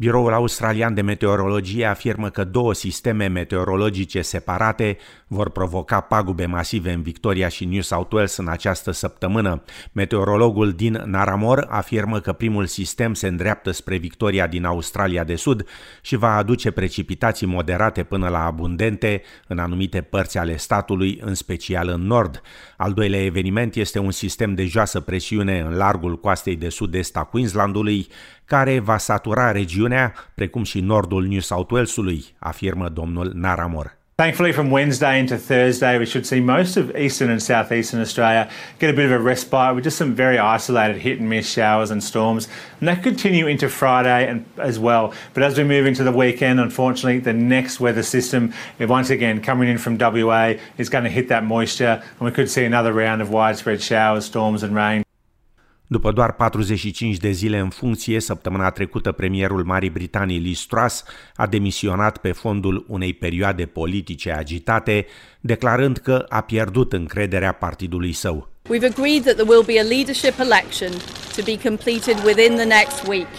Biroul 0.00 0.32
Australian 0.32 0.94
de 0.94 1.00
Meteorologie 1.00 1.84
afirmă 1.84 2.28
că 2.28 2.44
două 2.44 2.74
sisteme 2.74 3.26
meteorologice 3.26 4.22
separate 4.22 4.96
vor 5.26 5.50
provoca 5.50 6.00
pagube 6.00 6.46
masive 6.46 6.92
în 6.92 7.02
Victoria 7.02 7.48
și 7.48 7.64
New 7.64 7.80
South 7.80 8.12
Wales 8.12 8.36
în 8.36 8.48
această 8.48 8.90
săptămână. 8.90 9.62
Meteorologul 9.92 10.72
din 10.72 11.02
Naramor 11.04 11.66
afirmă 11.68 12.20
că 12.20 12.32
primul 12.32 12.66
sistem 12.66 13.14
se 13.14 13.26
îndreaptă 13.26 13.70
spre 13.70 13.96
Victoria 13.96 14.46
din 14.46 14.64
Australia 14.64 15.24
de 15.24 15.34
Sud 15.34 15.66
și 16.02 16.16
va 16.16 16.36
aduce 16.36 16.70
precipitații 16.70 17.46
moderate 17.46 18.02
până 18.02 18.28
la 18.28 18.44
abundente 18.44 19.22
în 19.46 19.58
anumite 19.58 20.00
părți 20.00 20.38
ale 20.38 20.56
statului, 20.56 21.20
în 21.24 21.34
special 21.34 21.88
în 21.88 22.02
nord. 22.02 22.42
Al 22.76 22.92
doilea 22.92 23.24
eveniment 23.24 23.74
este 23.74 23.98
un 23.98 24.10
sistem 24.10 24.54
de 24.54 24.64
joasă 24.64 25.00
presiune 25.00 25.60
în 25.60 25.76
largul 25.76 26.20
coastei 26.20 26.56
de 26.56 26.68
sud-est 26.68 27.16
a 27.16 27.24
Queenslandului, 27.24 28.06
care 28.50 28.78
va 28.78 28.98
satura 28.98 29.52
regiunea, 29.52 30.14
precum 30.34 30.62
și 30.62 30.80
nordul 30.80 31.24
New 31.24 31.40
South 31.40 31.72
afirmă 32.38 32.88
domnul 32.88 33.32
Naramor. 33.34 33.98
Thankfully, 34.20 34.52
from 34.52 34.70
Wednesday 34.70 35.18
into 35.18 35.38
Thursday, 35.38 35.96
we 35.96 36.04
should 36.04 36.26
see 36.26 36.40
most 36.40 36.76
of 36.76 36.94
eastern 36.94 37.30
and 37.30 37.42
southeastern 37.42 38.00
Australia 38.02 38.50
get 38.78 38.90
a 38.90 38.92
bit 38.92 39.06
of 39.06 39.12
a 39.12 39.18
respite 39.18 39.74
with 39.74 39.84
just 39.84 39.96
some 39.96 40.14
very 40.14 40.38
isolated 40.38 40.98
hit 41.00 41.20
and 41.20 41.30
miss 41.30 41.50
showers 41.50 41.90
and 41.90 42.04
storms. 42.04 42.46
And 42.80 42.88
that 42.88 43.02
continue 43.02 43.46
into 43.46 43.70
Friday 43.70 44.28
and, 44.28 44.44
as 44.58 44.78
well. 44.78 45.14
But 45.32 45.42
as 45.42 45.56
we 45.56 45.64
move 45.64 45.86
into 45.86 46.04
the 46.04 46.12
weekend, 46.12 46.60
unfortunately, 46.60 47.20
the 47.20 47.32
next 47.32 47.80
weather 47.80 48.02
system, 48.02 48.52
eh, 48.78 48.84
once 48.84 49.08
again 49.08 49.40
coming 49.40 49.70
in 49.70 49.78
from 49.78 49.96
WA, 49.96 50.56
is 50.76 50.90
going 50.90 51.04
to 51.04 51.10
hit 51.10 51.28
that 51.28 51.44
moisture. 51.44 52.02
And 52.18 52.20
we 52.20 52.30
could 52.30 52.50
see 52.50 52.64
another 52.66 52.92
round 52.92 53.22
of 53.22 53.30
widespread 53.30 53.80
showers, 53.80 54.26
storms, 54.26 54.62
and 54.62 54.74
rain. 54.74 55.02
După 55.92 56.12
doar 56.12 56.32
45 56.32 57.16
de 57.16 57.30
zile 57.30 57.58
în 57.58 57.68
funcție, 57.68 58.20
săptămâna 58.20 58.70
trecută 58.70 59.12
premierul 59.12 59.64
Marii 59.64 59.90
Britanii 59.90 60.38
Liz 60.38 60.60
Truss 60.60 61.04
a 61.36 61.46
demisionat 61.46 62.16
pe 62.16 62.32
fondul 62.32 62.84
unei 62.88 63.12
perioade 63.12 63.66
politice 63.66 64.30
agitate, 64.32 65.06
declarând 65.40 65.96
că 65.96 66.26
a 66.28 66.40
pierdut 66.40 66.92
încrederea 66.92 67.52
partidului 67.52 68.12
său. 68.12 68.48
We've 68.68 68.90
agreed 68.96 69.22
that 69.22 69.34
there 69.34 69.48
will 69.48 69.64
be 69.66 69.78
a 69.78 69.82
leadership 69.82 70.38
election 70.38 70.90
to 71.36 71.42
be 71.44 71.58
completed 71.68 72.16
within 72.24 72.54
the 72.54 72.66
next 72.78 73.06
week. 73.06 73.32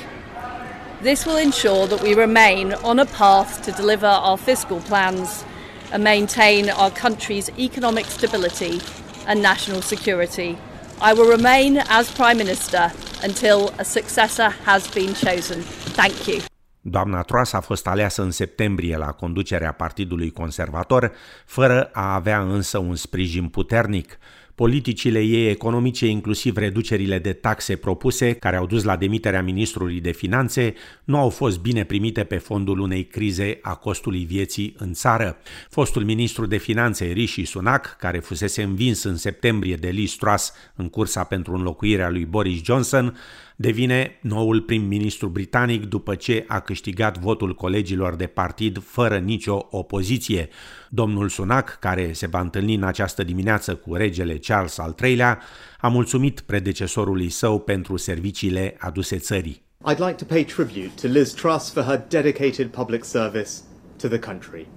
This 1.02 1.26
will 1.26 1.38
ensure 1.38 1.86
that 1.88 2.02
we 2.02 2.14
remain 2.14 2.76
on 2.82 3.00
a 3.00 3.06
path 3.18 3.52
to 3.66 3.82
deliver 3.82 4.12
our 4.24 4.38
fiscal 4.38 4.78
plans 4.90 5.46
and 5.92 6.04
maintain 6.04 6.70
our 6.70 6.92
country's 6.92 7.50
economic 7.58 8.06
stability 8.06 8.82
and 9.28 9.42
national 9.42 9.82
security. 9.82 10.58
I 11.04 11.14
will 11.14 11.36
remain 11.38 11.82
as 11.88 12.12
Prime 12.12 12.38
Minister 12.38 12.92
until 13.24 13.74
a 13.80 13.84
successor 13.84 14.56
has 14.66 14.88
been 14.94 15.14
chosen. 15.14 15.64
Thank 15.96 16.28
you. 16.28 16.40
Doamna 16.82 17.22
Truss 17.22 17.54
a 17.54 17.60
fost 17.60 17.88
aleasă 17.88 18.22
în 18.22 18.32
septembrie 18.32 18.98
la 18.98 19.12
conducerea 19.12 19.72
Partidului 19.72 20.32
Conservator, 20.32 21.12
fără 21.46 21.90
a 21.94 22.14
avea 22.14 22.42
însă 22.42 22.78
un 22.78 22.96
sprijin 22.96 23.48
puternic. 23.48 24.18
Politicile 24.56 25.20
ei 25.20 25.50
economice, 25.50 26.08
inclusiv 26.08 26.58
reducerile 26.58 27.20
de 27.20 27.34
taxe 27.34 27.76
propuse, 27.76 28.34
care 28.34 28.56
au 28.56 28.66
dus 28.66 28.84
la 28.84 28.96
demiterea 28.96 29.44
ministrului 29.44 30.02
de 30.02 30.12
finanțe, 30.12 30.74
nu 31.04 31.18
au 31.18 31.30
fost 31.30 31.60
bine 31.60 31.84
primite 31.84 32.24
pe 32.24 32.38
fondul 32.38 32.80
unei 32.80 33.04
crize 33.06 33.60
a 33.62 33.76
costului 33.76 34.24
vieții 34.24 34.76
în 34.78 34.94
țară. 34.94 35.38
Fostul 35.70 36.04
ministru 36.04 36.46
de 36.46 36.58
finanțe 36.58 37.06
Rishi 37.06 37.44
Sunak, 37.44 37.96
care 38.00 38.20
fusese 38.20 38.62
învins 38.62 39.04
în 39.04 39.16
septembrie 39.16 39.76
de 39.76 39.90
Liz 39.90 40.12
Truss 40.12 40.54
în 40.76 40.90
cursa 40.90 41.24
pentru 41.24 41.54
înlocuirea 41.54 42.10
lui 42.10 42.26
Boris 42.26 42.64
Johnson, 42.64 43.18
devine 43.56 44.20
noul 44.22 44.62
prim-ministru 44.62 45.28
britanic 45.28 45.86
după 45.86 46.16
ce 46.16 46.44
a 46.48 46.60
câștigat 46.60 47.18
votul 47.18 47.56
colegilor 47.56 48.16
de 48.16 48.26
partid 48.26 48.84
fără 48.84 49.18
nicio 49.18 49.68
opoziție. 49.70 50.50
Domnul 50.90 51.30
Sunak, 51.30 51.78
care 51.80 52.14
se 52.14 52.28
va 52.28 52.40
întâlni 52.40 52.76
în 52.76 52.84
această 52.84 53.24
dimineață 53.24 53.76
cu 53.76 53.96
regele 53.96 54.38
Charles 54.38 54.78
al 54.78 54.96
III-lea, 55.04 55.40
a 55.80 55.88
mulțumit 55.88 56.40
predecesorului 56.40 57.30
său 57.30 57.60
pentru 57.60 57.98
serviciile 57.98 58.76
aduse 58.80 59.18
țării. 59.18 59.62
I'd 59.84 60.00
like 60.00 60.16
to 60.16 60.26
pay 60.26 60.44
tribute 60.44 60.92
to 61.02 61.08
Liz 61.08 61.34
Truss 61.34 61.72
for 61.72 61.84
her 61.84 62.06
dedicated 62.10 62.68
public 62.68 63.04
service 63.04 63.50
to 63.98 64.08
the 64.08 64.20
country. 64.20 64.68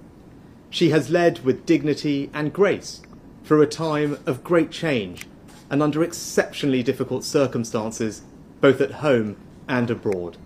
She 0.69 0.91
has 0.91 1.09
led 1.09 1.41
with 1.45 1.65
dignity 1.65 2.29
and 2.31 2.51
grace 2.51 3.01
through 3.43 3.61
a 3.61 3.67
time 3.67 4.17
of 4.25 4.41
great 4.43 4.71
change 4.71 5.27
and 5.69 5.81
under 5.81 6.01
exceptionally 6.01 6.83
difficult 6.83 7.23
circumstances 7.23 8.21
both 8.59 8.81
at 8.81 8.91
home 8.91 9.35
and 9.65 9.89
abroad. 9.89 10.39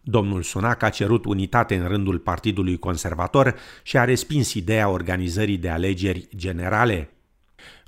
Domnul 0.00 0.42
Sunak 0.42 0.82
a 0.82 0.88
cerut 0.88 1.24
unitate 1.24 1.76
în 1.76 1.88
rândul 1.88 2.18
Partidului 2.18 2.78
Conservator 2.78 3.54
și 3.82 3.98
a 3.98 4.04
respins 4.04 4.54
ideea 4.54 4.88
organizării 4.88 5.56
de 5.56 5.68
alegeri 5.68 6.28
generale. 6.36 7.10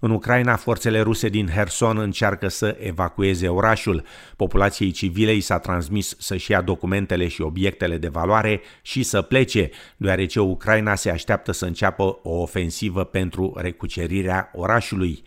În 0.00 0.10
Ucraina, 0.10 0.56
forțele 0.56 1.00
ruse 1.00 1.28
din 1.28 1.48
Herson 1.48 1.98
încearcă 1.98 2.48
să 2.48 2.76
evacueze 2.80 3.48
orașul. 3.48 4.04
Populației 4.36 4.90
civile 4.90 5.34
i 5.34 5.40
s-a 5.40 5.58
transmis 5.58 6.16
să-și 6.18 6.50
ia 6.50 6.60
documentele 6.60 7.28
și 7.28 7.42
obiectele 7.42 7.98
de 7.98 8.08
valoare 8.08 8.60
și 8.82 9.02
să 9.02 9.22
plece, 9.22 9.70
deoarece 9.96 10.40
Ucraina 10.40 10.94
se 10.94 11.10
așteaptă 11.10 11.52
să 11.52 11.64
înceapă 11.64 12.18
o 12.22 12.40
ofensivă 12.40 13.04
pentru 13.04 13.52
recucerirea 13.56 14.50
orașului. 14.54 15.22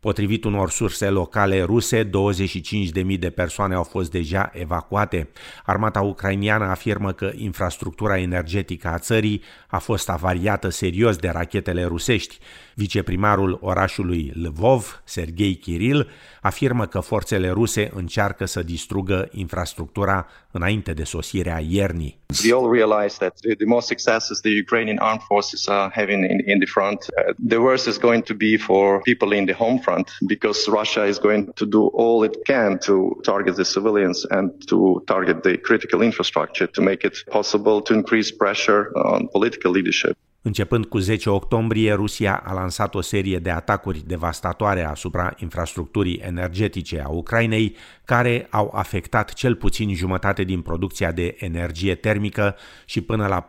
Potrivit 0.00 0.44
unor 0.44 0.70
surse 0.70 1.08
locale 1.08 1.62
ruse, 1.62 2.04
25.000 2.04 3.18
de 3.18 3.30
persoane 3.30 3.74
au 3.74 3.82
fost 3.82 4.10
deja 4.10 4.50
evacuate. 4.54 5.28
Armata 5.64 6.00
ucrainiană 6.00 6.64
afirmă 6.64 7.12
că 7.12 7.30
infrastructura 7.34 8.18
energetică 8.18 8.88
a 8.88 8.98
țării 8.98 9.42
a 9.68 9.78
fost 9.78 10.08
avariată 10.08 10.68
serios 10.68 11.16
de 11.16 11.28
rachetele 11.28 11.84
rusești. 11.84 12.38
Viceprimarul 12.80 13.58
orașului 13.60 14.32
Lvov, 14.34 15.02
Sergei 15.04 15.54
Kiril, 15.54 16.08
afirmă 16.42 16.86
că 16.86 17.00
forțele 17.00 17.50
ruse 17.50 17.90
încearcă 17.94 18.44
să 18.44 18.62
distrugă 18.62 19.28
infrastructura 19.30 20.26
înainte 20.50 20.92
de 20.92 21.04
sosirea 21.04 21.58
iernii. 21.68 22.18
We 22.44 22.54
all 22.54 22.72
realize 22.72 23.16
that 23.18 23.34
the 23.62 23.66
more 23.74 23.80
successes 23.80 24.40
the 24.40 24.54
Ukrainian 24.66 24.98
armed 24.98 25.22
forces 25.32 25.68
are 25.68 25.90
having 25.94 26.20
in, 26.32 26.38
in 26.52 26.58
the 26.64 26.70
front, 26.76 26.98
uh, 27.02 27.34
the 27.48 27.60
worse 27.68 27.88
is 27.90 27.98
going 27.98 28.22
to 28.30 28.34
be 28.34 28.56
for 28.68 28.84
people 29.10 29.36
in 29.38 29.44
the 29.50 29.56
home 29.64 29.78
front 29.86 30.06
because 30.34 30.58
Russia 30.80 31.04
is 31.12 31.18
going 31.18 31.42
to 31.60 31.66
do 31.76 31.82
all 32.00 32.24
it 32.28 32.36
can 32.50 32.78
to 32.88 32.94
target 33.22 33.54
the 33.54 33.68
civilians 33.74 34.18
and 34.36 34.46
to 34.70 34.78
target 35.14 35.36
the 35.42 35.54
critical 35.68 36.00
infrastructure 36.10 36.68
to 36.76 36.80
make 36.90 37.00
it 37.08 37.16
possible 37.38 37.76
to 37.86 37.92
increase 38.00 38.28
pressure 38.44 38.82
on 39.12 39.28
political 39.36 39.70
leadership. 39.78 40.16
Începând 40.42 40.86
cu 40.86 40.98
10 40.98 41.30
octombrie, 41.30 41.92
Rusia 41.92 42.42
a 42.44 42.52
lansat 42.52 42.94
o 42.94 43.00
serie 43.00 43.38
de 43.38 43.50
atacuri 43.50 44.02
devastatoare 44.06 44.84
asupra 44.84 45.34
infrastructurii 45.38 46.20
energetice 46.24 47.00
a 47.00 47.08
Ucrainei, 47.08 47.76
care 48.04 48.46
au 48.50 48.70
afectat 48.74 49.32
cel 49.32 49.54
puțin 49.54 49.94
jumătate 49.94 50.44
din 50.44 50.60
producția 50.60 51.12
de 51.12 51.36
energie 51.38 51.94
termică 51.94 52.56
și 52.84 53.00
până 53.00 53.26
la 53.26 53.46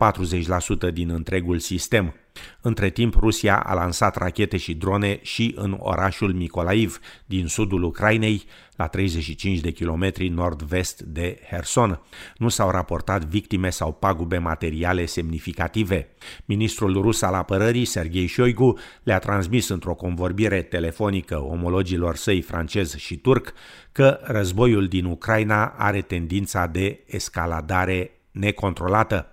40% 0.90 0.94
din 0.94 1.10
întregul 1.10 1.60
sistem. 1.60 2.14
Între 2.62 2.90
timp, 2.90 3.16
Rusia 3.16 3.60
a 3.60 3.74
lansat 3.74 4.16
rachete 4.16 4.58
și 4.58 4.74
drone 4.74 5.20
și 5.22 5.54
în 5.56 5.78
orașul 5.80 6.34
Mikolaiv, 6.34 7.00
din 7.26 7.48
sudul 7.48 7.84
Ucrainei, 7.84 8.44
la 8.76 8.88
35 8.88 9.60
de 9.60 9.72
kilometri 9.72 10.28
nord-vest 10.28 11.02
de 11.02 11.40
Herson. 11.50 12.02
Nu 12.38 12.50
s-au 12.50 12.70
raportat 12.70 13.24
victime 13.24 13.70
sau 13.70 13.94
pagube 13.94 14.38
materiale 14.38 15.06
semnificative. 15.06 16.08
Ministrul 16.46 17.02
rus 17.02 17.22
al 17.22 17.34
apărării, 17.34 17.86
Sergei 17.86 18.28
Shoigu, 18.28 18.78
le-a 19.04 19.20
transmis 19.20 19.70
într-o 19.70 19.94
convorbire 19.94 20.62
telefonică 20.62 21.44
omologilor 21.44 22.16
săi 22.16 22.42
francez 22.42 22.96
și 22.96 23.16
turc 23.16 23.54
că 23.92 24.20
războiul 24.24 24.88
din 24.88 25.06
Ucraina 25.06 25.66
are 25.66 26.02
tendința 26.02 26.68
de 26.68 27.04
escaladare 27.06 28.12
necontrolată. 28.32 29.31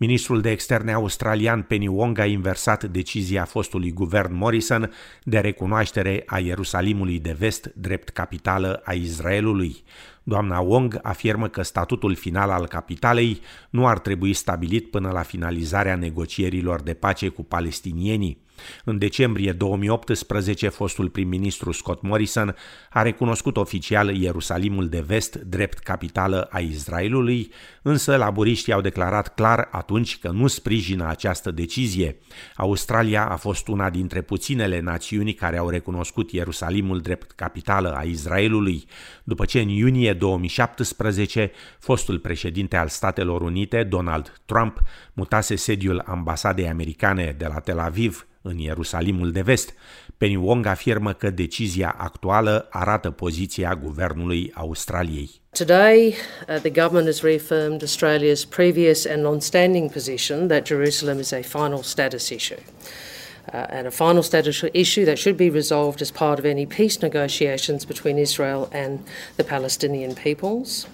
Ministrul 0.00 0.40
de 0.40 0.50
externe 0.50 0.92
australian 0.92 1.62
Penny 1.62 1.86
Wong 1.86 2.18
a 2.18 2.24
inversat 2.24 2.84
decizia 2.84 3.44
fostului 3.44 3.92
guvern 3.92 4.34
Morrison 4.34 4.92
de 5.22 5.38
recunoaștere 5.38 6.22
a 6.26 6.38
Ierusalimului 6.38 7.18
de 7.18 7.32
vest 7.38 7.72
drept 7.74 8.08
capitală 8.08 8.80
a 8.84 8.92
Israelului. 8.92 9.82
Doamna 10.28 10.60
Wong 10.60 10.98
afirmă 11.02 11.48
că 11.48 11.62
statutul 11.62 12.14
final 12.14 12.50
al 12.50 12.66
capitalei 12.66 13.40
nu 13.70 13.86
ar 13.86 13.98
trebui 13.98 14.32
stabilit 14.32 14.90
până 14.90 15.10
la 15.10 15.22
finalizarea 15.22 15.96
negocierilor 15.96 16.80
de 16.82 16.94
pace 16.94 17.28
cu 17.28 17.44
palestinienii. 17.44 18.46
În 18.84 18.98
decembrie 18.98 19.52
2018, 19.52 20.68
fostul 20.68 21.08
prim-ministru 21.08 21.72
Scott 21.72 22.02
Morrison 22.02 22.56
a 22.90 23.02
recunoscut 23.02 23.56
oficial 23.56 24.16
Ierusalimul 24.16 24.88
de 24.88 25.00
Vest 25.06 25.36
drept 25.36 25.78
capitală 25.78 26.48
a 26.50 26.58
Israelului, 26.58 27.52
însă 27.82 28.16
laburiștii 28.16 28.72
au 28.72 28.80
declarat 28.80 29.34
clar 29.34 29.68
atunci 29.70 30.18
că 30.18 30.30
nu 30.30 30.46
sprijină 30.46 31.08
această 31.08 31.50
decizie. 31.50 32.18
Australia 32.56 33.28
a 33.28 33.36
fost 33.36 33.68
una 33.68 33.90
dintre 33.90 34.20
puținele 34.20 34.80
națiuni 34.80 35.32
care 35.32 35.56
au 35.58 35.68
recunoscut 35.68 36.30
Ierusalimul 36.32 37.00
drept 37.00 37.30
capitală 37.30 37.92
a 37.92 38.02
Israelului, 38.02 38.84
după 39.24 39.44
ce 39.44 39.60
în 39.60 39.68
iunie 39.68 40.12
2017, 40.18 41.50
fostul 41.78 42.18
președinte 42.18 42.76
al 42.76 42.88
Statelor 42.88 43.40
Unite, 43.40 43.82
Donald 43.82 44.40
Trump, 44.44 44.82
mutase 45.12 45.56
sediul 45.56 46.02
ambasadei 46.06 46.68
americane 46.68 47.34
de 47.38 47.46
la 47.46 47.58
Tel 47.58 47.78
Aviv 47.78 48.26
în 48.42 48.58
Ierusalimul 48.58 49.32
de 49.32 49.40
Vest. 49.40 49.74
Penny 50.16 50.36
Wong 50.36 50.66
afirmă 50.66 51.12
că 51.12 51.30
decizia 51.30 51.94
actuală 51.98 52.66
arată 52.70 53.10
poziția 53.10 53.74
guvernului 53.74 54.52
Australiei. 54.54 55.30
Today, 55.50 56.14
uh, 56.48 56.60
the 56.60 56.70
government 56.70 57.06
has 57.06 57.22
reaffirmed 57.22 57.82
Australia's 57.82 58.44
previous 58.48 59.06
and 59.06 59.22
long-standing 59.22 59.92
position 59.92 60.46
that 60.46 60.66
Jerusalem 60.66 61.18
is 61.18 61.32
a 61.32 61.40
final 61.40 61.82
status 61.82 62.28
issue. 62.28 62.58
Uh, 63.52 63.66
and 63.70 63.86
a 63.86 63.90
final 63.90 64.22
status 64.22 64.62
issue 64.74 65.06
that 65.06 65.18
should 65.18 65.36
be 65.36 65.48
resolved 65.48 66.02
as 66.02 66.10
part 66.10 66.38
of 66.38 66.44
any 66.44 66.66
peace 66.66 67.00
negotiations 67.00 67.86
between 67.86 68.18
Israel 68.18 68.68
and 68.72 69.02
the 69.38 69.44
Palestinian 69.44 70.14
peoples. 70.14 70.86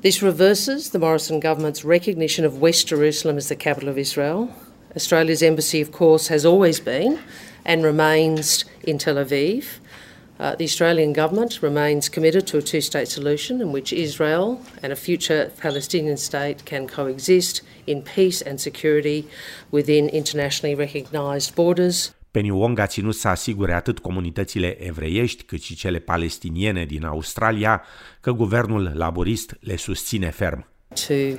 This 0.00 0.22
reverses 0.22 0.90
the 0.90 0.98
Morrison 0.98 1.38
government's 1.38 1.84
recognition 1.84 2.44
of 2.44 2.60
West 2.60 2.86
Jerusalem 2.86 3.36
as 3.36 3.48
the 3.48 3.56
capital 3.56 3.90
of 3.90 3.98
Israel. 3.98 4.54
Australia's 4.94 5.42
embassy, 5.42 5.82
of 5.82 5.92
course, 5.92 6.28
has 6.28 6.46
always 6.46 6.80
been 6.80 7.18
and 7.66 7.84
remains 7.84 8.64
in 8.84 8.96
Tel 8.96 9.16
Aviv. 9.16 9.78
Uh, 10.38 10.54
the 10.54 10.64
Australian 10.64 11.12
government 11.12 11.62
remains 11.62 12.08
committed 12.08 12.46
to 12.46 12.58
a 12.58 12.60
two 12.60 12.80
state 12.80 13.08
solution 13.08 13.60
in 13.60 13.72
which 13.72 13.92
Israel 13.92 14.60
and 14.82 14.92
a 14.92 14.96
future 14.96 15.50
Palestinian 15.60 16.16
state 16.16 16.56
can 16.64 16.86
coexist 16.86 17.62
in 17.86 18.02
peace 18.02 18.42
and 18.48 18.60
security 18.60 19.24
within 19.70 20.08
internationally 20.08 20.74
recognised 20.74 21.54
borders. 21.54 22.14
Penny 22.30 22.50
Wong 22.50 22.78
a 22.78 22.86
ținut 22.86 23.14
să 23.14 23.28
asigure 23.28 23.72
atât 23.72 23.98
comunitățile 23.98 24.86
evreiești 24.86 25.42
cât 25.42 25.62
și 25.62 25.74
cele 25.74 25.98
palestiniene 25.98 26.84
din 26.84 27.04
Australia 27.04 27.82
că 28.20 28.32
guvernul 28.32 28.92
laborist 28.94 29.56
le 29.60 29.76
susține 29.76 30.30
ferm. 30.30 30.75
To 30.94 31.38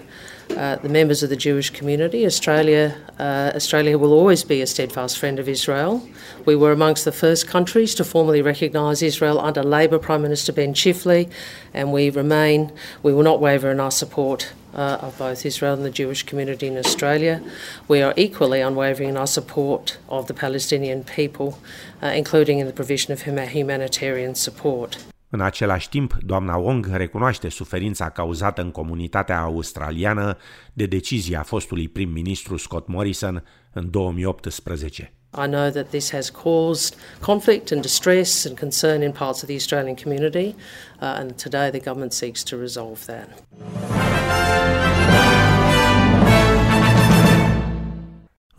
uh, 0.55 0.75
the 0.77 0.89
members 0.89 1.23
of 1.23 1.29
the 1.29 1.35
Jewish 1.35 1.69
community, 1.69 2.25
Australia, 2.25 2.95
uh, 3.17 3.51
Australia 3.55 3.97
will 3.97 4.13
always 4.13 4.43
be 4.43 4.61
a 4.61 4.67
steadfast 4.67 5.17
friend 5.17 5.39
of 5.39 5.47
Israel. 5.47 6.07
We 6.45 6.55
were 6.55 6.71
amongst 6.71 7.05
the 7.05 7.11
first 7.11 7.47
countries 7.47 7.95
to 7.95 8.03
formally 8.03 8.41
recognise 8.41 9.01
Israel 9.01 9.39
under 9.39 9.63
Labor 9.63 9.99
Prime 9.99 10.21
Minister 10.21 10.51
Ben 10.51 10.73
Chifley, 10.73 11.31
and 11.73 11.91
we 11.91 12.09
remain, 12.09 12.71
we 13.03 13.13
will 13.13 13.23
not 13.23 13.39
waver 13.39 13.71
in 13.71 13.79
our 13.79 13.91
support 13.91 14.53
uh, 14.73 14.99
of 15.01 15.17
both 15.17 15.45
Israel 15.45 15.73
and 15.73 15.85
the 15.85 15.89
Jewish 15.89 16.23
community 16.23 16.67
in 16.67 16.77
Australia. 16.77 17.41
We 17.87 18.01
are 18.01 18.13
equally 18.15 18.61
unwavering 18.61 19.09
in 19.09 19.17
our 19.17 19.27
support 19.27 19.97
of 20.07 20.27
the 20.27 20.33
Palestinian 20.33 21.03
people, 21.03 21.57
uh, 22.03 22.07
including 22.07 22.59
in 22.59 22.67
the 22.67 22.73
provision 22.73 23.11
of 23.13 23.21
humanitarian 23.23 24.35
support. 24.35 24.97
În 25.29 25.41
același 25.41 25.89
timp, 25.89 26.17
doamna 26.19 26.55
Wong 26.55 26.87
recunoaște 26.91 27.49
suferința 27.49 28.09
cauzată 28.09 28.61
în 28.61 28.71
comunitatea 28.71 29.39
australiană 29.39 30.37
de 30.73 30.85
decizia 30.85 31.41
fostului 31.41 31.87
prim-ministru 31.87 32.57
Scott 32.57 32.87
Morrison 32.87 33.43
în 33.73 33.89
2018. 33.89 35.11
I 35.45 35.47
know 35.47 35.69
that 35.69 35.89
this 35.89 36.11
has 36.11 36.29
caused 36.29 36.95
conflict 37.19 37.71
and 37.71 37.81
distress 37.81 38.45
and 38.45 38.59
concern 38.59 39.01
in 39.01 39.11
parts 39.11 39.41
of 39.41 39.47
the 39.47 39.53
Australian 39.53 39.95
community, 39.95 40.45
uh, 40.47 40.53
and 40.99 41.41
today 41.41 41.69
the 41.69 41.79
government 41.79 42.13
seeks 42.13 42.43
to 42.43 42.55
resolve 42.55 42.99
that. 43.05 43.27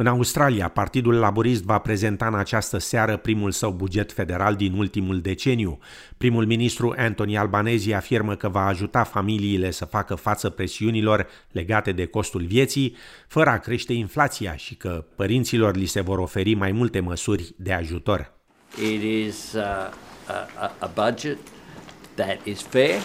În 0.01 0.07
Australia, 0.07 0.69
Partidul 0.69 1.15
Laborist 1.15 1.63
va 1.63 1.79
prezenta 1.79 2.27
în 2.27 2.35
această 2.35 2.79
seară 2.79 3.17
primul 3.17 3.51
său 3.51 3.71
buget 3.71 4.13
federal 4.13 4.55
din 4.55 4.73
ultimul 4.73 5.21
deceniu. 5.21 5.79
Primul 6.17 6.47
ministru 6.47 6.95
Anthony 6.97 7.39
Albanese 7.39 7.95
afirmă 7.95 8.35
că 8.37 8.49
va 8.49 8.67
ajuta 8.67 9.03
familiile 9.03 9.71
să 9.71 9.85
facă 9.85 10.15
față 10.15 10.51
presiunilor 10.51 11.27
legate 11.53 11.93
de 11.93 12.07
costul 12.07 12.45
vieții, 12.45 12.97
fără 13.29 13.51
a 13.51 13.59
crește 13.59 13.93
inflația 13.93 14.57
și 14.57 14.75
că 14.75 15.05
părinților 15.17 15.77
li 15.77 15.87
se 15.87 16.01
vor 16.01 16.19
oferi 16.19 16.55
mai 16.55 16.73
multe 16.73 17.01
măsuri 17.01 17.55
de 17.57 17.73
ajutor. 17.73 18.33
It 18.93 19.03
is 19.03 19.53
uh, 19.53 19.63
a, 20.59 20.73
a 20.79 20.91
budget 20.95 21.39
that 22.15 22.45
is 22.45 22.63
fair, 22.63 23.01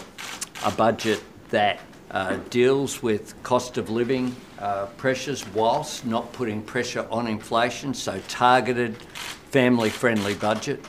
a 0.66 0.86
budget 0.86 1.20
that 1.50 1.93
uh, 2.12 2.38
deals 2.50 3.02
with 3.04 3.34
cost 3.44 3.78
of 3.78 3.90
living 3.90 4.36
uh, 4.60 4.86
pressures 4.98 5.46
whilst 5.54 6.06
not 6.06 6.32
putting 6.34 6.62
pressure 6.62 7.06
on 7.10 7.28
inflation, 7.28 7.94
so 7.94 8.20
targeted 8.28 8.96
family 9.50 9.90
friendly 9.90 10.34
budget 10.36 10.80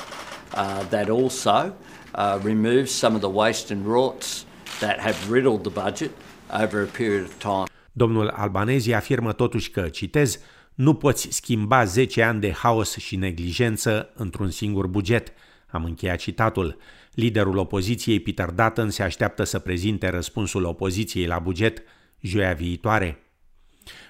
uh, 0.55 0.82
that 0.90 1.08
also 1.08 1.75
uh, 2.14 2.38
removes 2.43 2.90
some 2.90 3.14
of 3.14 3.20
the 3.20 3.31
waste 3.31 3.70
and 3.70 3.87
rorts 3.87 4.44
that 4.81 5.00
have 5.00 5.31
riddled 5.31 5.64
the 5.64 5.70
budget 5.70 6.11
over 6.50 6.82
a 6.82 6.87
period 6.87 7.25
of 7.25 7.38
time. 7.38 7.67
Domnul 7.93 8.28
Albanezi 8.28 8.93
afirmă 8.93 9.32
totuși 9.32 9.70
că, 9.70 9.88
citez, 9.88 10.38
nu 10.75 10.94
poți 10.94 11.28
schimba 11.31 11.84
10 11.84 12.22
ani 12.22 12.40
de 12.40 12.52
haos 12.52 12.96
și 12.96 13.17
neglijență 13.17 14.10
într-un 14.14 14.50
singur 14.50 14.87
buget. 14.87 15.32
Am 15.70 15.84
încheiat 15.84 16.19
citatul. 16.19 16.76
Liderul 17.14 17.56
opoziției, 17.56 18.20
Peter 18.20 18.50
Dutton, 18.50 18.90
se 18.90 19.02
așteaptă 19.02 19.44
să 19.44 19.58
prezinte 19.58 20.08
răspunsul 20.08 20.64
opoziției 20.64 21.26
la 21.26 21.38
buget 21.38 21.82
joia 22.20 22.52
viitoare. 22.52 23.19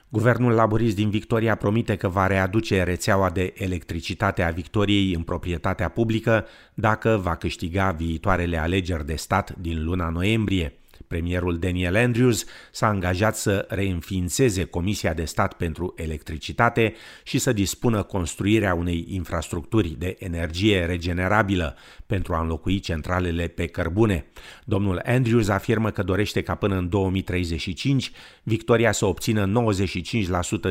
Guvernul 0.08 0.52
laborist 0.52 0.94
din 0.96 1.10
Victoria 1.10 1.54
promite 1.54 1.96
că 1.96 2.08
va 2.08 2.26
readuce 2.26 2.82
rețeaua 2.82 3.30
de 3.30 3.52
electricitate 3.56 4.42
a 4.42 4.50
Victoriei 4.50 5.14
în 5.14 5.22
proprietatea 5.22 5.88
publică 5.88 6.46
dacă 6.74 7.20
va 7.22 7.34
câștiga 7.34 7.90
viitoarele 7.90 8.56
alegeri 8.56 9.06
de 9.06 9.14
stat 9.14 9.54
din 9.58 9.84
luna 9.84 10.08
noiembrie. 10.08 10.78
Premierul 11.06 11.58
Daniel 11.58 11.96
Andrews 11.96 12.44
s-a 12.72 12.86
angajat 12.86 13.36
să 13.36 13.66
reînființeze 13.68 14.64
Comisia 14.64 15.14
de 15.14 15.24
Stat 15.24 15.54
pentru 15.54 15.94
Electricitate 15.96 16.94
și 17.22 17.38
să 17.38 17.52
dispună 17.52 18.02
construirea 18.02 18.74
unei 18.74 19.06
infrastructuri 19.08 19.88
de 19.98 20.16
energie 20.18 20.84
regenerabilă 20.84 21.76
pentru 22.06 22.34
a 22.34 22.40
înlocui 22.40 22.78
centralele 22.78 23.46
pe 23.46 23.66
cărbune. 23.66 24.26
Domnul 24.64 25.02
Andrews 25.04 25.48
afirmă 25.48 25.90
că 25.90 26.02
dorește 26.02 26.42
ca 26.42 26.54
până 26.54 26.76
în 26.76 26.88
2035 26.88 28.10
Victoria 28.42 28.92
să 28.92 29.06
obțină 29.06 29.72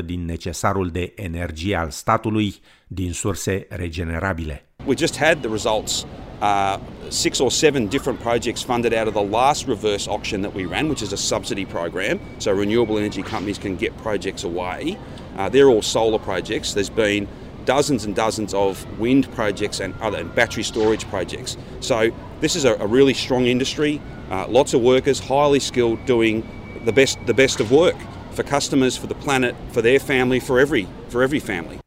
95% 0.02 0.04
din 0.04 0.24
necesarul 0.24 0.88
de 0.88 1.12
energie 1.16 1.76
al 1.76 1.90
statului 1.90 2.54
din 2.86 3.12
surse 3.12 3.66
regenerabile. 3.68 4.68
We 4.86 4.94
just 4.98 5.16
had 5.16 5.40
the 5.40 5.50
results 5.50 6.06
uh, 6.44 6.78
six 7.08 7.40
or 7.40 7.50
seven 7.50 7.86
different 7.86 8.20
projects 8.20 8.62
funded 8.62 8.92
out 8.92 9.08
of 9.08 9.14
the 9.14 9.22
last 9.22 9.66
reverse 9.66 10.06
auction 10.06 10.42
that 10.42 10.52
we 10.52 10.66
ran, 10.66 10.90
which 10.90 11.00
is 11.00 11.10
a 11.14 11.16
subsidy 11.16 11.64
program, 11.64 12.20
so 12.38 12.52
renewable 12.52 12.98
energy 12.98 13.22
companies 13.22 13.56
can 13.56 13.76
get 13.76 13.96
projects 13.98 14.44
away. 14.44 14.98
Uh, 15.38 15.48
they're 15.48 15.70
all 15.70 15.80
solar 15.80 16.18
projects. 16.18 16.74
There's 16.74 16.90
been 16.90 17.26
dozens 17.64 18.04
and 18.04 18.14
dozens 18.14 18.52
of 18.52 18.84
wind 19.00 19.32
projects 19.32 19.80
and 19.80 19.94
other 20.02 20.18
and 20.18 20.34
battery 20.34 20.64
storage 20.64 21.08
projects. 21.08 21.56
So 21.80 22.10
this 22.40 22.56
is 22.56 22.66
a, 22.66 22.74
a 22.74 22.86
really 22.86 23.14
strong 23.14 23.46
industry. 23.46 24.02
Uh, 24.30 24.46
lots 24.48 24.74
of 24.74 24.82
workers, 24.82 25.18
highly 25.18 25.60
skilled, 25.60 26.04
doing 26.04 26.46
the 26.84 26.92
best 26.92 27.18
the 27.24 27.32
best 27.32 27.60
of 27.60 27.72
work 27.72 27.96
for 28.32 28.42
customers, 28.42 28.98
for 28.98 29.06
the 29.06 29.14
planet, 29.14 29.56
for 29.70 29.80
their 29.80 29.98
family, 29.98 30.40
for 30.40 30.60
every 30.60 30.86
for 31.08 31.22
every 31.22 31.40
family. 31.40 31.80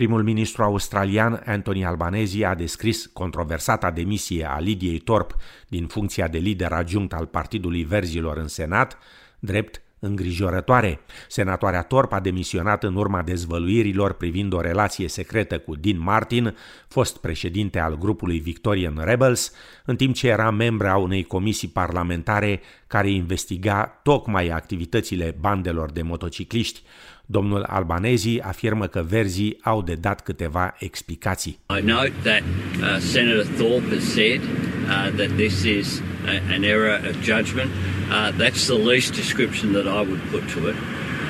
Primul 0.00 0.22
ministru 0.22 0.62
australian 0.62 1.42
Anthony 1.46 1.84
Albanese 1.84 2.44
a 2.44 2.54
descris 2.54 3.06
controversata 3.06 3.90
demisie 3.90 4.44
a 4.44 4.58
Lidiei 4.58 4.98
Torp 4.98 5.36
din 5.68 5.86
funcția 5.86 6.28
de 6.28 6.38
lider 6.38 6.72
adjunct 6.72 7.12
al 7.12 7.26
Partidului 7.26 7.84
Verzilor 7.84 8.36
în 8.36 8.48
Senat 8.48 8.98
drept 9.38 9.82
îngrijorătoare. 10.00 11.00
Senatoarea 11.28 11.82
Torp 11.82 12.12
a 12.12 12.20
demisionat 12.20 12.84
în 12.84 12.94
urma 12.96 13.22
dezvăluirilor 13.22 14.12
privind 14.12 14.52
o 14.52 14.60
relație 14.60 15.08
secretă 15.08 15.58
cu 15.58 15.76
Dean 15.76 16.00
Martin, 16.02 16.56
fost 16.88 17.16
președinte 17.16 17.78
al 17.78 17.98
grupului 17.98 18.38
Victorian 18.38 19.00
Rebels, 19.04 19.52
în 19.84 19.96
timp 19.96 20.14
ce 20.14 20.28
era 20.28 20.50
membra 20.50 20.96
unei 20.96 21.24
comisii 21.24 21.68
parlamentare 21.68 22.60
care 22.86 23.10
investiga 23.10 24.00
tocmai 24.02 24.48
activitățile 24.48 25.36
bandelor 25.40 25.90
de 25.90 26.02
motocicliști. 26.02 26.82
Domnul 27.26 27.62
Albanezi 27.62 28.40
afirmă 28.40 28.86
că 28.86 29.04
verzii 29.08 29.58
au 29.62 29.82
de 29.82 29.94
dat 29.94 30.20
câteva 30.20 30.74
explicații. 30.78 31.58
I 31.78 31.84
note 31.84 32.12
that 32.22 32.42
uh, 32.42 32.98
Senator 32.98 33.44
Thorpe 33.44 33.94
has 33.94 34.04
said 34.04 34.40
uh, 34.40 35.16
that 35.16 35.30
this 35.36 35.62
is 35.62 36.02
a, 36.26 36.54
an 36.54 36.62
error 36.62 37.00
of 37.08 37.14
judgment. 37.22 37.70
Uh, 38.10 38.32
that's 38.32 38.66
the 38.66 38.74
least 38.74 39.14
description 39.14 39.72
that 39.72 39.86
I 39.86 40.02
would 40.02 40.22
put 40.30 40.48
to 40.54 40.68
it. 40.68 40.76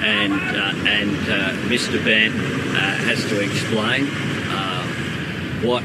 And, 0.02 0.32
uh, 0.32 0.90
and 0.98 1.16
uh, 1.28 1.68
Mr. 1.68 2.02
Ban 2.04 2.30
uh, 2.32 2.80
has 3.08 3.20
to 3.28 3.40
explain 3.40 4.06
uh, 4.48 4.86
what 5.62 5.82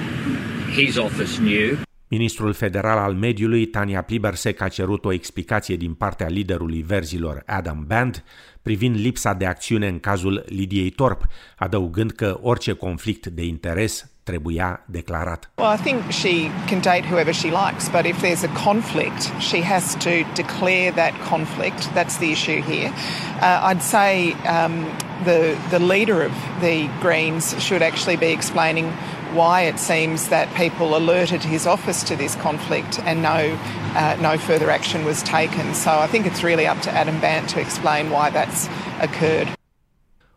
his 0.78 0.98
office 0.98 1.38
knew 1.40 1.78
Ministrul 2.08 2.54
federal 2.54 2.98
al 2.98 3.14
mediului, 3.14 3.66
Tania 3.66 4.02
Plibersek, 4.02 4.62
a 4.62 4.68
cerut 4.68 5.06
o 5.06 5.12
explicație 5.12 5.76
din 5.76 5.94
partea 5.94 6.28
liderului 6.28 6.82
verzilor, 6.82 7.44
Adam 7.46 7.84
Band, 7.88 8.24
privind 8.62 8.96
lipsa 8.96 9.34
de 9.34 9.46
acțiune 9.46 9.88
în 9.88 10.00
cazul 10.00 10.44
Lidiei 10.48 10.90
Torp, 10.90 11.26
adăugând 11.58 12.12
că 12.12 12.40
orice 12.42 12.74
conflict 12.74 13.28
de 13.28 13.46
interes 13.46 14.15
trebuia 14.26 14.80
declarat. 14.92 15.48
Well, 15.58 15.72
I 15.72 15.78
think 15.78 16.12
she 16.12 16.52
can 16.68 16.82
date 16.82 17.06
whoever 17.06 17.34
she 17.34 17.52
likes, 17.52 17.90
but 17.90 18.06
if 18.06 18.20
there's 18.22 18.44
a 18.44 18.50
conflict, 18.50 19.32
she 19.40 19.62
has 19.62 19.96
to 19.96 20.24
declare 20.34 20.92
that 20.94 21.14
conflict. 21.22 21.90
That's 21.94 22.18
the 22.18 22.32
issue 22.32 22.62
here. 22.62 22.92
Uh, 23.42 23.70
I'd 23.70 23.82
say 23.82 24.34
um, 24.48 24.86
the 25.24 25.58
the 25.70 25.80
leader 25.80 26.22
of 26.24 26.34
the 26.62 26.90
Greens 27.02 27.56
should 27.62 27.82
actually 27.82 28.18
be 28.18 28.32
explaining 28.32 28.92
why 29.36 29.62
it 29.64 29.78
seems 29.80 30.30
that 30.30 30.54
people 30.56 30.96
alerted 30.96 31.44
his 31.44 31.68
office 31.68 32.04
to 32.04 32.16
this 32.16 32.36
conflict 32.36 33.00
and 33.00 33.22
no, 33.22 33.60
uh, 33.96 34.18
no 34.22 34.38
further 34.38 34.72
action 34.72 35.04
was 35.04 35.22
taken. 35.24 35.74
So 35.74 35.92
I 35.92 36.08
think 36.08 36.26
it's 36.26 36.42
really 36.42 36.66
up 36.66 36.80
to 36.84 36.92
Adam 36.92 37.20
Bant 37.20 37.50
to 37.50 37.60
explain 37.60 38.10
why 38.10 38.30
that's 38.30 38.70
occurred. 39.02 39.55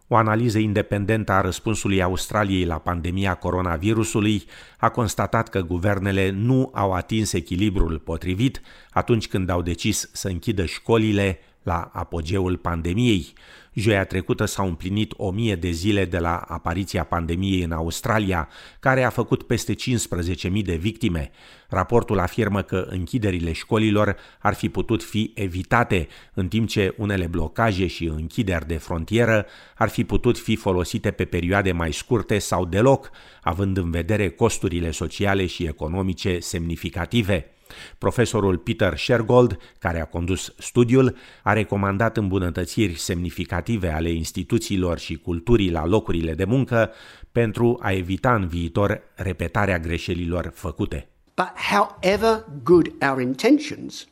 O 0.08 0.16
analiză 0.16 0.58
independentă 0.58 1.32
a 1.32 1.40
răspunsului 1.40 2.02
Australiei 2.02 2.64
la 2.64 2.78
pandemia 2.78 3.34
coronavirusului 3.34 4.44
a 4.78 4.88
constatat 4.88 5.48
că 5.48 5.60
guvernele 5.60 6.30
nu 6.30 6.70
au 6.74 6.92
atins 6.92 7.32
echilibrul 7.32 7.98
potrivit 7.98 8.60
atunci 8.90 9.28
când 9.28 9.48
au 9.48 9.62
decis 9.62 10.10
să 10.12 10.28
închidă 10.28 10.64
școlile 10.64 11.38
la 11.62 11.90
apogeul 11.92 12.56
pandemiei. 12.56 13.32
Joia 13.72 14.04
trecută 14.04 14.44
s-au 14.44 14.66
împlinit 14.66 15.12
o 15.16 15.30
mie 15.30 15.54
de 15.54 15.70
zile 15.70 16.04
de 16.04 16.18
la 16.18 16.36
apariția 16.36 17.04
pandemiei 17.04 17.62
în 17.62 17.72
Australia, 17.72 18.48
care 18.80 19.04
a 19.04 19.10
făcut 19.10 19.42
peste 19.42 19.74
15.000 19.74 20.64
de 20.64 20.76
victime. 20.76 21.30
Raportul 21.68 22.18
afirmă 22.18 22.62
că 22.62 22.86
închiderile 22.88 23.52
școlilor 23.52 24.16
ar 24.38 24.54
fi 24.54 24.68
putut 24.68 25.02
fi 25.02 25.32
evitate, 25.34 26.08
în 26.34 26.48
timp 26.48 26.68
ce 26.68 26.94
unele 26.96 27.26
blocaje 27.26 27.86
și 27.86 28.04
închideri 28.04 28.66
de 28.66 28.76
frontieră 28.76 29.46
ar 29.74 29.88
fi 29.88 30.04
putut 30.04 30.38
fi 30.38 30.56
folosite 30.56 31.10
pe 31.10 31.24
perioade 31.24 31.72
mai 31.72 31.92
scurte 31.92 32.38
sau 32.38 32.64
deloc, 32.64 33.10
având 33.42 33.76
în 33.76 33.90
vedere 33.90 34.28
costurile 34.28 34.90
sociale 34.90 35.46
și 35.46 35.64
economice 35.64 36.38
semnificative. 36.38 37.52
Profesorul 37.98 38.56
Peter 38.56 38.96
Shergold, 38.96 39.58
care 39.78 40.00
a 40.00 40.04
condus 40.04 40.54
studiul, 40.58 41.16
a 41.42 41.52
recomandat 41.52 42.16
îmbunătățiri 42.16 42.98
semnificative 42.98 43.88
ale 43.88 44.10
instituțiilor 44.10 44.98
și 44.98 45.16
culturii 45.16 45.70
la 45.70 45.86
locurile 45.86 46.34
de 46.34 46.44
muncă 46.44 46.90
pentru 47.32 47.78
a 47.82 47.92
evita 47.92 48.34
în 48.34 48.46
viitor 48.46 49.02
repetarea 49.14 49.78
greșelilor 49.78 50.52
făcute. 50.54 51.08
But 51.34 51.52
however 51.70 52.44
good 52.62 52.92
our 53.00 53.20
intentions, 53.20 54.06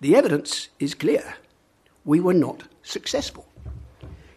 the 0.00 0.16
evidence 0.16 0.50
is 0.76 0.94
clear. 0.94 1.40
We 2.02 2.20
were 2.20 2.38
not 2.38 2.68
successful. 2.80 3.44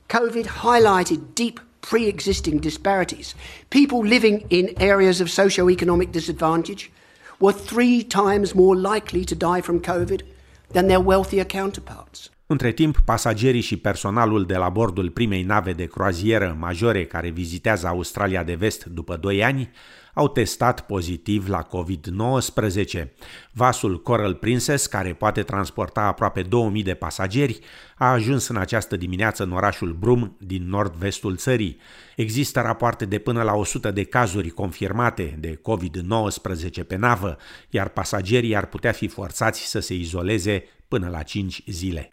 COVID 0.08 0.46
highlighted 0.46 1.20
deep 1.34 1.66
pre 1.80 2.08
existing 2.08 2.60
disparities. 2.60 3.36
People 3.68 4.04
living 4.04 4.46
in 4.48 4.70
areas 4.78 5.20
of 5.20 5.28
socio-economic 5.28 6.12
disadvantage 6.12 6.92
were 7.40 7.54
three 7.54 8.04
times 8.04 8.56
more 8.56 8.76
likely 8.76 9.24
to 9.26 9.36
die 9.36 9.62
from 9.62 9.82
COVID 9.82 10.22
than 10.70 10.88
their 10.88 11.00
wealthier 11.00 11.46
counterparts. 11.46 12.30
Între 12.50 12.72
timp, 12.72 12.98
pasagerii 13.06 13.62
și 13.62 13.78
personalul 13.78 14.46
de 14.46 14.58
la 14.58 14.70
bordul 14.70 15.10
primei 15.10 15.44
nave 15.44 15.74
de 15.74 15.86
croazieră 15.86 16.56
majore 16.60 17.06
care 17.06 17.30
vizitează 17.30 17.88
Australia 17.88 18.44
de 18.44 18.54
Vest 18.54 18.86
după 18.86 19.16
2 19.16 19.44
ani 19.44 19.72
au 20.14 20.28
testat 20.28 20.86
pozitiv 20.86 21.48
la 21.50 21.68
COVID-19. 21.68 23.08
Vasul 23.52 24.02
Coral 24.02 24.34
Princess, 24.34 24.86
care 24.86 25.14
poate 25.14 25.44
transporta 25.44 26.02
aproape 26.02 26.42
2000 26.42 26.84
de 26.84 26.94
pasageri, 26.94 27.60
a 27.98 28.12
ajuns 28.12 28.48
în 28.48 28.58
această 28.58 28.96
dimineață 28.96 29.44
în 29.44 29.52
orașul 29.52 29.94
Brum 30.00 30.38
din 30.40 30.70
nord-vestul 30.70 31.36
țării. 31.36 31.78
Există 32.16 32.62
rapoarte 32.62 33.06
de 33.06 33.18
până 33.18 33.42
la 33.44 33.54
100 33.54 33.92
de 33.92 34.04
cazuri 34.04 34.50
confirmate 34.50 35.38
de 35.40 35.60
COVID-19 35.62 36.88
pe 36.88 36.96
navă, 36.96 37.38
iar 37.70 37.90
pasagerii 37.90 38.56
ar 38.56 38.66
putea 38.66 38.92
fi 38.92 39.08
forțați 39.08 39.70
să 39.70 39.80
se 39.80 39.94
izoleze 39.94 40.64
până 40.88 41.10
la 41.10 41.22
5 41.24 41.62
zile. 41.66 42.12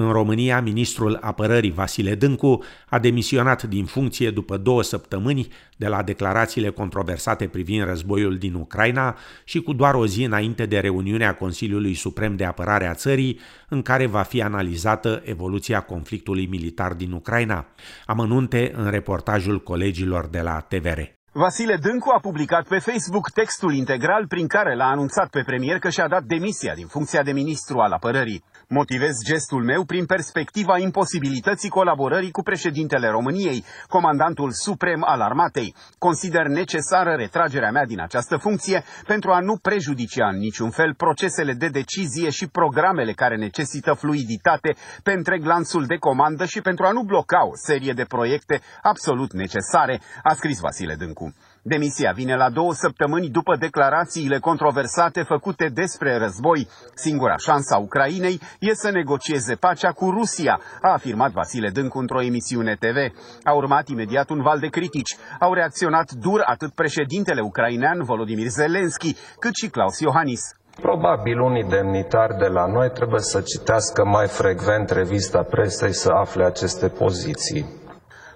În 0.00 0.10
România, 0.12 0.60
ministrul 0.60 1.18
apărării 1.20 1.70
Vasile 1.70 2.14
Dâncu 2.14 2.62
a 2.88 2.98
demisionat 2.98 3.62
din 3.62 3.84
funcție 3.84 4.30
după 4.30 4.56
două 4.56 4.82
săptămâni 4.82 5.48
de 5.76 5.88
la 5.88 6.02
declarațiile 6.02 6.70
controversate 6.70 7.46
privind 7.46 7.84
războiul 7.84 8.38
din 8.38 8.54
Ucraina 8.54 9.16
și 9.44 9.60
cu 9.60 9.72
doar 9.72 9.94
o 9.94 10.06
zi 10.06 10.22
înainte 10.22 10.66
de 10.66 10.78
reuniunea 10.78 11.34
Consiliului 11.34 11.94
Suprem 11.94 12.36
de 12.36 12.44
Apărare 12.44 12.86
a 12.86 12.94
țării, 12.94 13.38
în 13.68 13.82
care 13.82 14.06
va 14.06 14.22
fi 14.22 14.42
analizată 14.42 15.22
evoluția 15.24 15.80
conflictului 15.80 16.46
militar 16.46 16.92
din 16.92 17.12
Ucraina. 17.12 17.66
Amănunte 18.06 18.72
în 18.76 18.90
reportajul 18.90 19.62
colegilor 19.62 20.26
de 20.26 20.40
la 20.40 20.60
TVR. 20.60 21.17
Vasile 21.38 21.76
Dâncu 21.76 22.10
a 22.10 22.18
publicat 22.20 22.66
pe 22.66 22.78
Facebook 22.78 23.30
textul 23.30 23.74
integral 23.74 24.26
prin 24.26 24.46
care 24.46 24.74
l-a 24.74 24.84
anunțat 24.88 25.28
pe 25.30 25.42
premier 25.42 25.78
că 25.78 25.88
și-a 25.90 26.08
dat 26.08 26.22
demisia 26.22 26.74
din 26.74 26.86
funcția 26.86 27.22
de 27.22 27.32
ministru 27.32 27.78
al 27.78 27.92
apărării. 27.92 28.44
Motivez 28.70 29.16
gestul 29.24 29.64
meu 29.64 29.84
prin 29.84 30.06
perspectiva 30.06 30.78
imposibilității 30.78 31.68
colaborării 31.68 32.30
cu 32.30 32.42
președintele 32.42 33.08
României, 33.08 33.64
comandantul 33.86 34.50
suprem 34.52 35.04
al 35.04 35.20
armatei. 35.20 35.74
Consider 35.98 36.46
necesară 36.46 37.14
retragerea 37.14 37.70
mea 37.70 37.84
din 37.84 38.00
această 38.00 38.36
funcție 38.36 38.84
pentru 39.06 39.30
a 39.30 39.40
nu 39.40 39.56
prejudicia 39.56 40.28
în 40.28 40.38
niciun 40.38 40.70
fel 40.70 40.94
procesele 40.94 41.52
de 41.52 41.68
decizie 41.68 42.30
și 42.30 42.48
programele 42.48 43.12
care 43.12 43.36
necesită 43.36 43.92
fluiditate 43.92 44.74
pe 45.02 45.12
întreg 45.12 45.44
lanțul 45.44 45.86
de 45.86 45.96
comandă 45.96 46.44
și 46.44 46.60
pentru 46.60 46.84
a 46.84 46.90
nu 46.92 47.02
bloca 47.02 47.46
o 47.46 47.52
serie 47.54 47.92
de 47.92 48.04
proiecte 48.04 48.60
absolut 48.82 49.32
necesare, 49.32 50.00
a 50.22 50.34
scris 50.34 50.60
Vasile 50.60 50.94
Dâncu. 50.94 51.34
Demisia 51.62 52.12
vine 52.12 52.36
la 52.36 52.50
două 52.50 52.72
săptămâni 52.72 53.28
după 53.28 53.56
declarațiile 53.56 54.38
controversate 54.38 55.22
făcute 55.22 55.70
despre 55.74 56.16
război. 56.16 56.68
Singura 56.94 57.36
șansă 57.36 57.74
a 57.74 57.78
Ucrainei 57.78 58.40
e 58.60 58.74
să 58.74 58.90
negocieze 58.90 59.54
pacea 59.54 59.92
cu 59.92 60.10
Rusia, 60.10 60.60
a 60.82 60.92
afirmat 60.92 61.32
Vasile 61.32 61.68
Dâncu 61.68 61.98
într-o 61.98 62.22
emisiune 62.22 62.74
TV. 62.74 62.96
A 63.42 63.52
urmat 63.54 63.88
imediat 63.88 64.30
un 64.30 64.42
val 64.42 64.58
de 64.58 64.66
critici. 64.66 65.16
Au 65.40 65.52
reacționat 65.52 66.10
dur 66.10 66.42
atât 66.46 66.72
președintele 66.74 67.40
ucrainean 67.40 68.02
Volodymyr 68.02 68.46
Zelensky, 68.48 69.16
cât 69.38 69.54
și 69.54 69.68
Klaus 69.68 69.98
Iohannis. 70.00 70.40
Probabil 70.80 71.40
unii 71.40 71.64
demnitari 71.64 72.38
de 72.38 72.46
la 72.46 72.66
noi 72.66 72.90
trebuie 72.90 73.20
să 73.20 73.40
citească 73.40 74.04
mai 74.04 74.26
frecvent 74.26 74.90
revista 74.90 75.42
presei 75.42 75.92
să 75.94 76.10
afle 76.10 76.44
aceste 76.44 76.88
poziții. 76.88 77.77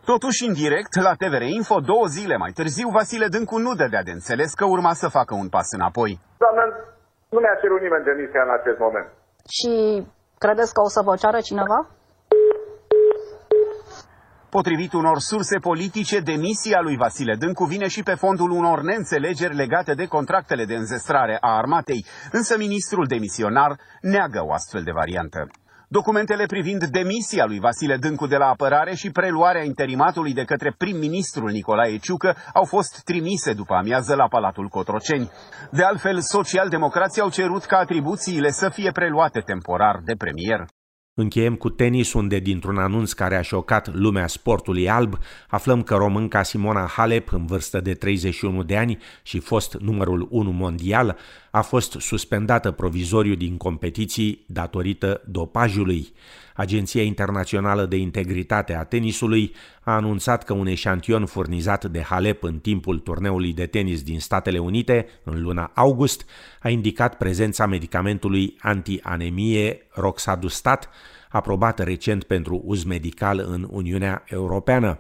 Totuși, 0.05 0.47
în 0.47 0.53
direct, 0.53 0.95
la 1.07 1.15
TVR 1.15 1.43
Info, 1.43 1.77
două 1.81 2.07
zile 2.07 2.37
mai 2.37 2.53
târziu, 2.59 2.89
Vasile 2.89 3.27
Dâncu 3.27 3.59
nu 3.59 3.75
dădea 3.75 4.03
de 4.03 4.11
înțeles 4.11 4.55
că 4.55 4.65
urma 4.65 4.93
să 4.93 5.09
facă 5.09 5.35
un 5.35 5.49
pas 5.49 5.69
înapoi. 5.71 6.21
Doamne, 6.39 6.65
nu 7.29 7.39
mi-a 7.39 7.57
cerut 7.61 7.81
nimeni 7.81 8.05
demisia 8.05 8.43
în 8.43 8.53
acest 8.59 8.79
moment. 8.79 9.09
Și 9.57 9.73
credeți 10.39 10.73
că 10.75 10.81
o 10.81 10.89
să 10.89 11.01
vă 11.05 11.17
ceară 11.17 11.41
cineva? 11.41 11.79
Potrivit 14.51 14.93
unor 14.93 15.19
surse 15.19 15.59
politice, 15.59 16.21
demisia 16.21 16.81
lui 16.81 16.97
Vasile 16.97 17.35
Dâncu 17.35 17.65
vine 17.65 17.89
și 17.89 18.03
pe 18.03 18.15
fondul 18.15 18.51
unor 18.51 18.81
neînțelegeri 18.81 19.55
legate 19.55 19.95
de 19.95 20.07
contractele 20.07 20.65
de 20.65 20.75
înzestrare 20.75 21.37
a 21.41 21.57
armatei, 21.57 22.07
însă 22.33 22.57
ministrul 22.59 23.07
demisionar 23.07 23.73
neagă 24.01 24.41
o 24.45 24.53
astfel 24.53 24.83
de 24.83 24.93
variantă. 24.93 25.41
Documentele 25.99 26.47
privind 26.47 26.85
demisia 26.85 27.45
lui 27.45 27.59
Vasile 27.59 27.97
Dâncu 27.97 28.27
de 28.27 28.37
la 28.37 28.47
apărare 28.47 28.95
și 28.95 29.11
preluarea 29.11 29.65
interimatului 29.65 30.33
de 30.33 30.45
către 30.45 30.75
prim-ministrul 30.79 31.51
Nicolae 31.51 31.97
Ciucă 31.97 32.37
au 32.55 32.65
fost 32.65 33.03
trimise 33.05 33.53
după 33.53 33.75
amiază 33.75 34.15
la 34.15 34.29
Palatul 34.29 34.69
Cotroceni. 34.69 35.31
De 35.71 35.83
altfel, 35.83 36.21
socialdemocrații 36.21 37.23
au 37.23 37.31
cerut 37.31 37.65
ca 37.65 37.77
atribuțiile 37.77 38.51
să 38.51 38.69
fie 38.69 38.91
preluate 38.91 39.41
temporar 39.41 40.01
de 40.05 40.15
premier. 40.15 40.65
Încheiem 41.15 41.55
cu 41.55 41.69
tenis, 41.69 42.13
unde 42.13 42.39
dintr-un 42.39 42.79
anunț 42.79 43.13
care 43.13 43.37
a 43.37 43.43
șocat 43.43 43.95
lumea 43.95 44.27
sportului 44.27 44.91
alb, 44.91 45.19
aflăm 45.49 45.83
că 45.83 45.95
românca 45.95 46.43
Simona 46.43 46.87
Halep, 46.87 47.33
în 47.33 47.47
vârstă 47.47 47.81
de 47.81 47.95
31 47.95 48.63
de 48.63 48.77
ani 48.77 48.99
și 49.23 49.39
fost 49.39 49.75
numărul 49.75 50.27
1 50.31 50.51
mondial, 50.51 51.19
a 51.55 51.63
fost 51.63 51.97
suspendată 51.99 52.71
provizoriu 52.71 53.35
din 53.35 53.57
competiții 53.57 54.45
datorită 54.47 55.23
dopajului. 55.27 56.13
Agenția 56.55 57.03
Internațională 57.03 57.87
de 57.87 57.97
Integritate 57.97 58.75
a 58.75 58.85
Tenisului 58.85 59.55
a 59.83 59.95
anunțat 59.95 60.45
că 60.45 60.53
un 60.53 60.67
eșantion 60.67 61.27
furnizat 61.27 61.85
de 61.85 62.01
Halep 62.01 62.43
în 62.43 62.59
timpul 62.59 62.99
turneului 62.99 63.53
de 63.53 63.67
tenis 63.67 64.03
din 64.03 64.21
Statele 64.21 64.59
Unite, 64.59 65.07
în 65.25 65.43
luna 65.43 65.71
august, 65.75 66.25
a 66.61 66.69
indicat 66.69 67.17
prezența 67.17 67.67
medicamentului 67.67 68.57
antianemie 68.61 69.87
Roxadustat, 69.91 70.89
aprobat 71.29 71.79
recent 71.79 72.25
pentru 72.25 72.63
uz 72.65 72.85
medical 72.85 73.47
în 73.49 73.69
Uniunea 73.71 74.25
Europeană. 74.27 74.99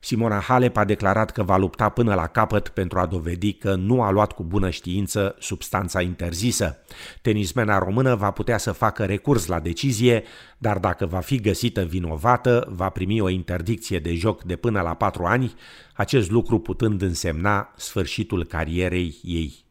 Simona 0.00 0.38
Halep 0.38 0.76
a 0.76 0.84
declarat 0.84 1.30
că 1.30 1.42
va 1.42 1.56
lupta 1.56 1.88
până 1.88 2.14
la 2.14 2.26
capăt 2.26 2.68
pentru 2.68 2.98
a 2.98 3.06
dovedi 3.06 3.52
că 3.52 3.74
nu 3.74 4.02
a 4.02 4.10
luat 4.10 4.32
cu 4.32 4.42
bună 4.42 4.70
știință 4.70 5.36
substanța 5.38 6.00
interzisă. 6.00 6.78
Tenismena 7.22 7.78
română 7.78 8.14
va 8.14 8.30
putea 8.30 8.58
să 8.58 8.72
facă 8.72 9.04
recurs 9.04 9.46
la 9.46 9.60
decizie, 9.60 10.22
dar 10.58 10.78
dacă 10.78 11.06
va 11.06 11.18
fi 11.18 11.40
găsită 11.40 11.82
vinovată, 11.82 12.66
va 12.70 12.88
primi 12.88 13.20
o 13.20 13.28
interdicție 13.28 13.98
de 13.98 14.14
joc 14.14 14.42
de 14.42 14.56
până 14.56 14.80
la 14.80 14.94
patru 14.94 15.24
ani, 15.24 15.54
acest 15.94 16.30
lucru 16.30 16.58
putând 16.58 17.02
însemna 17.02 17.72
sfârșitul 17.76 18.44
carierei 18.44 19.18
ei. 19.22 19.64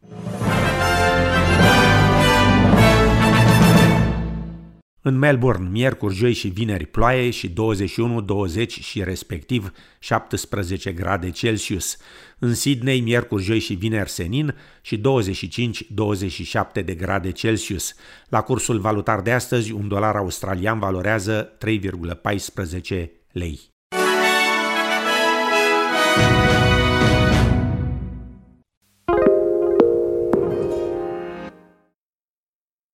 În 5.02 5.18
Melbourne, 5.18 5.68
miercuri, 5.68 6.14
joi 6.14 6.32
și 6.32 6.48
vineri 6.48 6.86
ploaie 6.86 7.30
și 7.30 7.48
21, 7.48 8.20
20 8.20 8.80
și 8.80 9.04
respectiv 9.04 9.72
17 9.98 10.92
grade 10.92 11.30
Celsius. 11.30 11.96
În 12.38 12.54
Sydney, 12.54 13.00
miercuri, 13.00 13.42
joi 13.42 13.58
și 13.58 13.74
vineri 13.74 14.10
senin 14.10 14.54
și 14.80 15.00
25-27 16.80 16.84
de 16.84 16.94
grade 16.94 17.30
Celsius. 17.30 17.94
La 18.28 18.42
cursul 18.42 18.78
valutar 18.78 19.20
de 19.20 19.32
astăzi, 19.32 19.72
un 19.72 19.88
dolar 19.88 20.16
australian 20.16 20.78
valorează 20.78 21.56
3,14 21.66 23.06
lei. 23.32 23.60